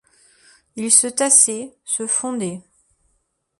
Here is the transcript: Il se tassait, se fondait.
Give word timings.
Il 0.77 0.91
se 0.91 1.05
tassait, 1.05 1.75
se 1.85 2.07
fondait. 2.07 2.63